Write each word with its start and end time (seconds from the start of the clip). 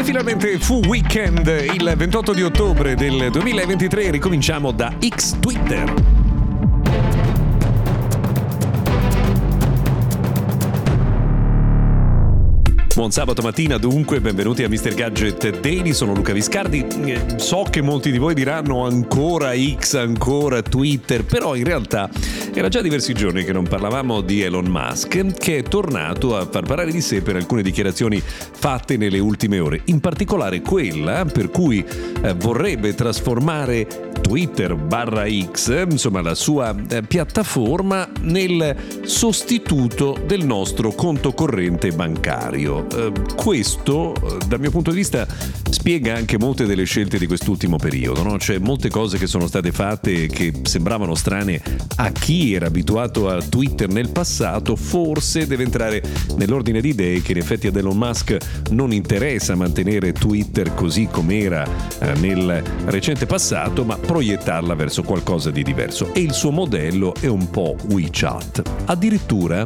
E 0.00 0.02
finalmente 0.02 0.58
fu 0.58 0.80
weekend 0.86 1.46
il 1.46 1.92
28 1.94 2.32
di 2.32 2.42
ottobre 2.42 2.94
del 2.94 3.28
2023, 3.30 4.10
ricominciamo 4.10 4.70
da 4.70 4.90
X 4.98 5.38
Twitter. 5.38 6.19
Buon 13.00 13.12
sabato 13.12 13.40
mattina 13.40 13.78
dunque, 13.78 14.20
benvenuti 14.20 14.62
a 14.62 14.68
Mr. 14.68 14.92
Gadget 14.92 15.60
Daily, 15.60 15.94
sono 15.94 16.12
Luca 16.12 16.34
Viscardi. 16.34 16.86
Eh, 17.06 17.38
So 17.38 17.62
che 17.62 17.80
molti 17.80 18.10
di 18.10 18.18
voi 18.18 18.34
diranno 18.34 18.84
ancora 18.84 19.52
X, 19.56 19.94
ancora 19.94 20.60
Twitter, 20.60 21.24
però 21.24 21.54
in 21.54 21.64
realtà 21.64 22.10
era 22.52 22.68
già 22.68 22.82
diversi 22.82 23.14
giorni 23.14 23.42
che 23.42 23.54
non 23.54 23.66
parlavamo 23.66 24.20
di 24.20 24.42
Elon 24.42 24.66
Musk, 24.66 25.32
che 25.32 25.56
è 25.56 25.62
tornato 25.62 26.36
a 26.36 26.44
far 26.44 26.64
parlare 26.64 26.92
di 26.92 27.00
sé 27.00 27.22
per 27.22 27.36
alcune 27.36 27.62
dichiarazioni 27.62 28.20
fatte 28.20 28.98
nelle 28.98 29.18
ultime 29.18 29.60
ore, 29.60 29.80
in 29.86 30.00
particolare 30.00 30.60
quella 30.60 31.24
per 31.24 31.48
cui 31.48 31.82
eh, 31.82 32.34
vorrebbe 32.34 32.94
trasformare 32.94 34.09
Twitter 34.20 34.74
barra 34.76 35.24
X, 35.28 35.86
insomma 35.90 36.20
la 36.20 36.34
sua 36.34 36.74
eh, 36.88 37.02
piattaforma, 37.02 38.08
nel 38.20 38.76
sostituto 39.02 40.18
del 40.26 40.44
nostro 40.44 40.92
conto 40.92 41.32
corrente 41.32 41.90
bancario. 41.90 42.86
Eh, 42.88 43.12
questo, 43.34 44.14
eh, 44.14 44.38
dal 44.46 44.60
mio 44.60 44.70
punto 44.70 44.90
di 44.90 44.96
vista, 44.96 45.26
spiega 45.70 46.14
anche 46.14 46.38
molte 46.38 46.66
delle 46.66 46.84
scelte 46.84 47.18
di 47.18 47.26
quest'ultimo 47.26 47.76
periodo. 47.76 48.22
No? 48.22 48.38
Cioè, 48.38 48.58
molte 48.58 48.90
cose 48.90 49.18
che 49.18 49.26
sono 49.26 49.46
state 49.46 49.72
fatte 49.72 50.26
che 50.26 50.52
sembravano 50.62 51.14
strane 51.14 51.60
a 51.96 52.10
chi 52.10 52.54
era 52.54 52.66
abituato 52.66 53.28
a 53.28 53.40
Twitter 53.40 53.88
nel 53.88 54.10
passato, 54.10 54.76
forse 54.76 55.46
deve 55.46 55.62
entrare 55.62 56.02
nell'ordine 56.36 56.80
di 56.80 56.90
idee 56.90 57.22
che 57.22 57.32
in 57.32 57.38
effetti 57.38 57.66
ad 57.66 57.76
Elon 57.76 57.96
Musk 57.96 58.36
non 58.70 58.92
interessa 58.92 59.54
mantenere 59.54 60.12
Twitter 60.12 60.74
così 60.74 61.08
com'era 61.10 61.66
eh, 62.00 62.14
nel 62.14 62.62
recente 62.86 63.26
passato, 63.26 63.84
ma 63.84 63.96
proiettarla 63.96 64.74
verso 64.74 65.02
qualcosa 65.02 65.50
di 65.50 65.62
diverso. 65.62 66.12
E 66.12 66.20
il 66.20 66.32
suo 66.32 66.50
modello 66.50 67.14
è 67.20 67.26
un 67.26 67.48
po' 67.48 67.76
WeChat. 67.88 68.62
Addirittura 68.86 69.64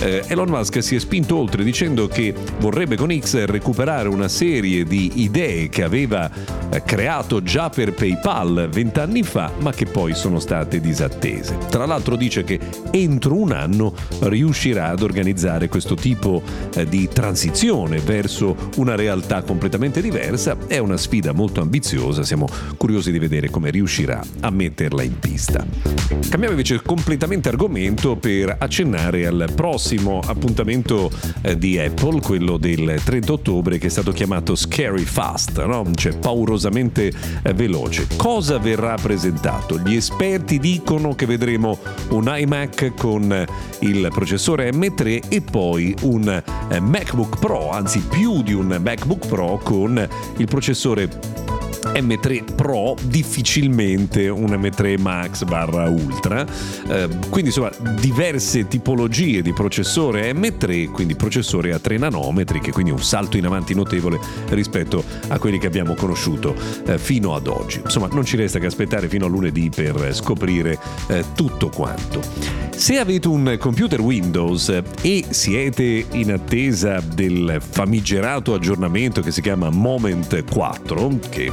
eh, 0.00 0.24
Elon 0.26 0.48
Musk 0.48 0.82
si 0.82 0.96
è 0.96 0.98
spinto 0.98 1.36
oltre 1.36 1.62
dicendo 1.62 2.08
che 2.08 2.34
vorrebbe 2.58 2.96
con 2.96 3.16
X 3.16 3.44
recuperare 3.44 4.08
una 4.08 4.28
serie 4.28 4.84
di 4.84 5.10
idee 5.16 5.41
che 5.70 5.82
aveva 5.82 6.30
eh, 6.70 6.82
creato 6.82 7.42
già 7.42 7.68
per 7.68 7.92
PayPal 7.94 8.68
vent'anni 8.70 9.22
fa, 9.22 9.50
ma 9.58 9.72
che 9.72 9.86
poi 9.86 10.14
sono 10.14 10.38
state 10.38 10.80
disattese. 10.80 11.58
Tra 11.68 11.86
l'altro 11.86 12.16
dice 12.16 12.44
che 12.44 12.58
entro 12.90 13.34
un 13.34 13.52
anno 13.52 13.94
riuscirà 14.20 14.88
ad 14.88 15.02
organizzare 15.02 15.68
questo 15.68 15.94
tipo 15.94 16.42
eh, 16.74 16.86
di 16.86 17.08
transizione 17.08 17.98
verso 17.98 18.56
una 18.76 18.94
realtà 18.94 19.42
completamente 19.42 20.00
diversa. 20.00 20.56
È 20.66 20.78
una 20.78 20.96
sfida 20.96 21.32
molto 21.32 21.60
ambiziosa, 21.60 22.22
siamo 22.22 22.46
curiosi 22.76 23.10
di 23.10 23.18
vedere 23.18 23.50
come 23.50 23.70
riuscirà 23.70 24.22
a 24.40 24.50
metterla 24.50 25.02
in 25.02 25.18
pista. 25.18 25.64
Cambiamo 26.28 26.54
invece 26.54 26.80
completamente 26.82 27.48
argomento 27.48 28.16
per 28.16 28.56
accennare 28.58 29.26
al 29.26 29.50
prossimo 29.54 30.20
appuntamento 30.24 31.10
eh, 31.42 31.58
di 31.58 31.78
Apple, 31.78 32.20
quello 32.20 32.56
del 32.56 33.00
30 33.04 33.32
ottobre 33.32 33.78
che 33.78 33.88
è 33.88 33.90
stato 33.90 34.12
chiamato 34.12 34.54
Scary 34.54 35.04
Fast, 35.04 35.31
no? 35.66 35.90
cioè 35.94 36.16
paurosamente 36.16 37.12
eh, 37.42 37.52
veloce. 37.54 38.06
Cosa 38.16 38.58
verrà 38.58 38.94
presentato? 38.94 39.78
Gli 39.78 39.94
esperti 39.94 40.58
dicono 40.58 41.14
che 41.14 41.26
vedremo 41.26 41.78
un 42.10 42.32
iMac 42.34 42.94
con 42.96 43.44
il 43.80 44.08
processore 44.12 44.70
M3 44.70 45.28
e 45.28 45.40
poi 45.40 45.94
un 46.02 46.42
eh, 46.68 46.80
MacBook 46.80 47.38
Pro, 47.38 47.70
anzi 47.70 48.00
più 48.00 48.42
di 48.42 48.52
un 48.52 48.78
MacBook 48.82 49.26
Pro 49.26 49.60
con 49.62 50.08
il 50.36 50.46
processore 50.46 51.08
M3 51.84 52.54
Pro, 52.54 52.94
difficilmente 53.02 54.28
un 54.28 54.46
M3 54.46 55.00
Max 55.00 55.44
barra 55.44 55.88
Ultra, 55.88 56.44
eh, 56.88 57.08
quindi 57.28 57.48
insomma 57.48 57.70
diverse 58.00 58.66
tipologie 58.68 59.42
di 59.42 59.52
processore 59.52 60.32
M3, 60.32 60.90
quindi 60.90 61.14
processore 61.14 61.72
a 61.72 61.78
3 61.78 61.98
nanometri, 61.98 62.60
che 62.60 62.72
quindi 62.72 62.92
è 62.92 62.94
un 62.94 63.02
salto 63.02 63.36
in 63.36 63.46
avanti 63.46 63.74
notevole 63.74 64.18
rispetto 64.50 65.04
a 65.28 65.38
quelli 65.38 65.58
che 65.58 65.66
abbiamo 65.66 65.94
conosciuto 65.94 66.54
eh, 66.86 66.98
fino 66.98 67.34
ad 67.34 67.46
oggi. 67.46 67.80
Insomma 67.84 68.08
non 68.12 68.24
ci 68.24 68.36
resta 68.36 68.58
che 68.58 68.66
aspettare 68.66 69.08
fino 69.08 69.26
a 69.26 69.28
lunedì 69.28 69.70
per 69.74 70.14
scoprire 70.14 70.78
eh, 71.08 71.24
tutto 71.34 71.68
quanto. 71.68 72.20
Se 72.74 72.98
avete 72.98 73.28
un 73.28 73.56
computer 73.60 74.00
Windows 74.00 74.82
e 75.02 75.24
siete 75.28 76.04
in 76.12 76.32
attesa 76.32 77.00
del 77.00 77.58
famigerato 77.60 78.54
aggiornamento 78.54 79.20
che 79.20 79.30
si 79.30 79.40
chiama 79.40 79.70
Moment 79.70 80.42
4, 80.50 81.18
che 81.28 81.52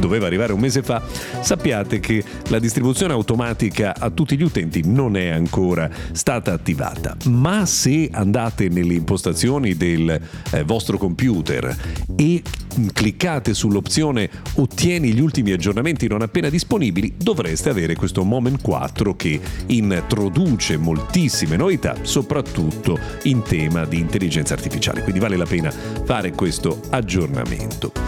doveva 0.00 0.26
arrivare 0.26 0.52
un 0.52 0.58
mese 0.58 0.82
fa, 0.82 1.00
sappiate 1.40 2.00
che 2.00 2.24
la 2.48 2.58
distribuzione 2.58 3.12
automatica 3.12 3.94
a 3.96 4.10
tutti 4.10 4.36
gli 4.36 4.42
utenti 4.42 4.82
non 4.84 5.16
è 5.16 5.28
ancora 5.28 5.88
stata 6.10 6.52
attivata. 6.52 7.16
Ma 7.26 7.64
se 7.66 8.08
andate 8.10 8.68
nelle 8.68 8.94
impostazioni 8.94 9.76
del 9.76 10.20
eh, 10.50 10.64
vostro 10.64 10.98
computer 10.98 11.76
e 12.16 12.42
cliccate 12.92 13.52
sull'opzione 13.52 14.30
ottieni 14.56 15.12
gli 15.12 15.20
ultimi 15.20 15.52
aggiornamenti 15.52 16.08
non 16.08 16.22
appena 16.22 16.48
disponibili, 16.48 17.14
dovreste 17.16 17.68
avere 17.68 17.94
questo 17.94 18.24
Moment 18.24 18.60
4 18.62 19.14
che 19.14 19.40
introduce 19.66 20.76
moltissime 20.76 21.56
novità, 21.56 21.96
soprattutto 22.02 22.98
in 23.24 23.42
tema 23.42 23.84
di 23.84 23.98
intelligenza 23.98 24.54
artificiale. 24.54 25.02
Quindi 25.02 25.20
vale 25.20 25.36
la 25.36 25.46
pena 25.46 25.70
fare 25.70 26.32
questo 26.32 26.80
aggiornamento. 26.90 27.99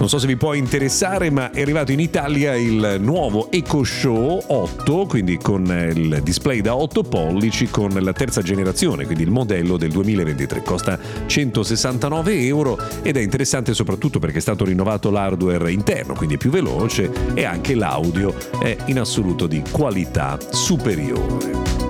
Non 0.00 0.08
so 0.08 0.16
se 0.16 0.26
vi 0.26 0.38
può 0.38 0.54
interessare, 0.54 1.28
ma 1.28 1.50
è 1.50 1.60
arrivato 1.60 1.92
in 1.92 2.00
Italia 2.00 2.56
il 2.56 2.96
nuovo 3.00 3.50
Eco 3.50 3.84
Show 3.84 4.42
8, 4.46 5.04
quindi 5.04 5.36
con 5.36 5.66
il 5.94 6.20
display 6.22 6.62
da 6.62 6.74
8 6.74 7.02
pollici 7.02 7.68
con 7.68 7.90
la 7.90 8.14
terza 8.14 8.40
generazione, 8.40 9.04
quindi 9.04 9.24
il 9.24 9.30
modello 9.30 9.76
del 9.76 9.90
2023. 9.90 10.62
Costa 10.62 10.98
169 11.26 12.46
euro 12.46 12.78
ed 13.02 13.18
è 13.18 13.20
interessante 13.20 13.74
soprattutto 13.74 14.18
perché 14.18 14.38
è 14.38 14.40
stato 14.40 14.64
rinnovato 14.64 15.10
l'hardware 15.10 15.70
interno, 15.70 16.14
quindi 16.14 16.36
è 16.36 16.38
più 16.38 16.48
veloce 16.48 17.10
e 17.34 17.44
anche 17.44 17.74
l'audio 17.74 18.34
è 18.58 18.74
in 18.86 19.00
assoluto 19.00 19.46
di 19.46 19.62
qualità 19.70 20.38
superiore. 20.50 21.89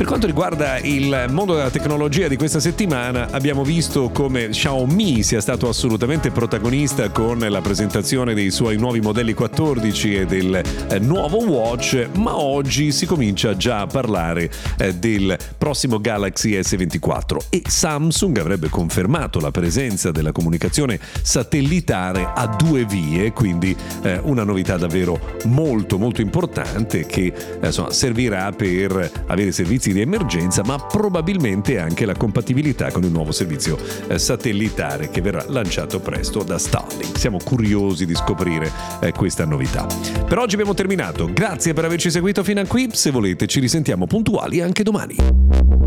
Per 0.00 0.08
quanto 0.08 0.26
riguarda 0.26 0.78
il 0.78 1.26
mondo 1.28 1.54
della 1.54 1.68
tecnologia 1.68 2.26
di 2.26 2.38
questa 2.38 2.58
settimana, 2.58 3.28
abbiamo 3.30 3.64
visto 3.64 4.08
come 4.08 4.48
Xiaomi 4.48 5.22
sia 5.22 5.42
stato 5.42 5.68
assolutamente 5.68 6.30
protagonista 6.30 7.10
con 7.10 7.38
la 7.38 7.60
presentazione 7.60 8.32
dei 8.32 8.50
suoi 8.50 8.78
nuovi 8.78 9.02
modelli 9.02 9.34
14 9.34 10.14
e 10.14 10.24
del 10.24 10.54
eh, 10.88 10.98
nuovo 11.00 11.44
watch, 11.44 12.08
ma 12.14 12.34
oggi 12.38 12.92
si 12.92 13.04
comincia 13.04 13.54
già 13.58 13.80
a 13.80 13.86
parlare 13.86 14.50
eh, 14.78 14.94
del 14.94 15.36
prossimo 15.58 16.00
Galaxy 16.00 16.58
S24 16.58 17.36
e 17.50 17.62
Samsung 17.66 18.38
avrebbe 18.38 18.70
confermato 18.70 19.38
la 19.38 19.50
presenza 19.50 20.10
della 20.10 20.32
comunicazione 20.32 20.98
satellitare 21.20 22.32
a 22.34 22.46
due 22.46 22.86
vie, 22.86 23.32
quindi 23.32 23.76
eh, 24.00 24.18
una 24.22 24.44
novità 24.44 24.78
davvero 24.78 25.36
molto 25.44 25.98
molto 25.98 26.22
importante 26.22 27.04
che 27.04 27.30
insomma, 27.62 27.90
servirà 27.90 28.50
per 28.52 29.10
avere 29.26 29.52
servizi 29.52 29.88
servizi 29.90 29.92
di 29.92 30.00
emergenza, 30.00 30.62
ma 30.64 30.78
probabilmente 30.78 31.78
anche 31.78 32.04
la 32.04 32.14
compatibilità 32.14 32.90
con 32.90 33.02
il 33.04 33.10
nuovo 33.10 33.32
servizio 33.32 33.76
eh, 34.08 34.18
satellitare 34.18 35.10
che 35.10 35.20
verrà 35.20 35.44
lanciato 35.48 36.00
presto 36.00 36.42
da 36.42 36.58
Starlink. 36.58 37.18
Siamo 37.18 37.38
curiosi 37.42 38.06
di 38.06 38.14
scoprire 38.14 38.70
eh, 39.00 39.12
questa 39.12 39.44
novità. 39.44 39.86
Per 40.26 40.38
oggi 40.38 40.54
abbiamo 40.54 40.74
terminato. 40.74 41.30
Grazie 41.32 41.72
per 41.72 41.84
averci 41.84 42.10
seguito 42.10 42.42
fino 42.42 42.60
a 42.60 42.66
qui. 42.66 42.88
Se 42.92 43.10
volete 43.10 43.46
ci 43.46 43.60
risentiamo 43.60 44.06
puntuali 44.06 44.60
anche 44.60 44.82
domani. 44.82 45.79